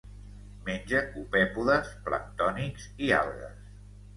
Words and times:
Menja 0.69 1.01
copèpodes 1.17 1.91
planctònics 2.09 2.89
i 3.09 3.15
algues. 3.19 3.65